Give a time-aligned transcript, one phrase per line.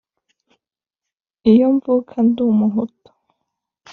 [1.51, 3.09] Iyo mvuka ndi umuhutu